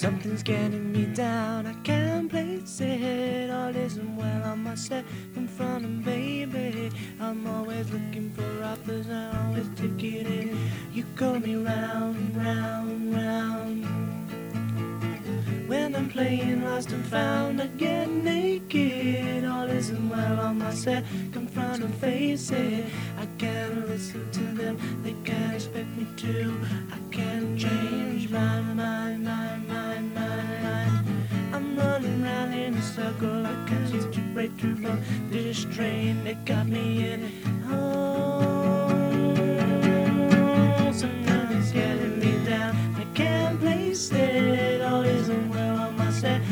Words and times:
Something's 0.00 0.42
getting 0.42 0.92
me 0.92 1.04
down, 1.04 1.66
I 1.66 1.74
can't 1.82 2.30
place 2.30 2.80
it. 2.80 3.50
All 3.50 3.76
isn't 3.76 4.16
well 4.16 4.44
on 4.44 4.62
my 4.62 4.74
second 4.74 5.50
front, 5.50 5.84
and 5.84 6.02
baby, 6.02 6.90
I'm 7.20 7.46
always 7.46 7.90
looking 7.90 8.30
for 8.30 8.64
offers, 8.64 9.10
I 9.10 9.44
always 9.44 9.68
take 9.76 10.02
it 10.02 10.26
in. 10.26 10.56
You 10.94 11.04
call 11.16 11.38
me 11.38 11.56
round, 11.56 12.34
round, 12.34 13.14
round. 13.14 13.84
When 15.68 15.94
I'm 15.94 16.08
playing 16.08 16.64
lost 16.64 16.92
and 16.92 17.04
found, 17.04 17.60
I 17.60 17.66
get 17.66 18.08
naked. 18.08 19.44
All 19.44 19.68
isn't 19.68 20.08
well 20.08 20.40
on 20.40 20.60
my 20.60 20.72
second 20.72 21.50
front, 21.50 21.84
and 21.84 21.94
face 21.96 22.50
it. 22.50 22.86
I 23.18 23.26
can't 23.36 23.86
listen 23.86 24.30
to 24.30 24.44
them, 24.60 24.78
they 25.02 25.14
can't 25.24 25.56
expect 25.56 25.88
me 25.94 26.06
to. 26.16 26.58
I 26.90 26.98
can't 27.14 27.29
circle. 33.00 33.46
I 33.46 33.54
can't 33.66 33.88
seem 33.88 34.12
to 34.12 34.20
break 34.34 34.52
through 34.58 34.76
this 35.30 35.64
train 35.76 36.22
that 36.24 36.44
got 36.44 36.66
me 36.66 37.10
in. 37.10 37.32
Oh, 37.70 38.88
sometimes 40.92 41.50
it's 41.56 41.72
getting 41.72 42.18
me 42.20 42.32
down. 42.44 42.76
I 43.02 43.04
can't 43.14 43.58
place 43.58 44.10
it. 44.12 44.82
All 44.82 45.02
isn't 45.02 45.48
well 45.48 45.78
on 45.78 45.96
my 45.96 46.10
set. 46.10 46.42